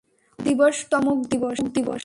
[0.91, 1.67] অমুক দিবস তমুক
[1.73, 1.99] দিবস!